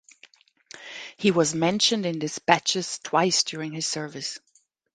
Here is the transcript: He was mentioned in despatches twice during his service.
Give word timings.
He 1.15 1.29
was 1.29 1.53
mentioned 1.53 2.07
in 2.07 2.17
despatches 2.17 2.97
twice 3.03 3.43
during 3.43 3.71
his 3.71 3.85
service. 3.85 4.39